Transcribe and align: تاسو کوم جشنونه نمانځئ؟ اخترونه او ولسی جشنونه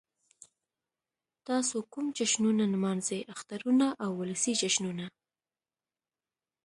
تاسو 1.47 1.77
کوم 1.93 2.05
جشنونه 2.17 2.63
نمانځئ؟ 2.73 3.19
اخترونه 3.33 3.87
او 4.03 4.11
ولسی 4.21 4.53
جشنونه 4.61 5.05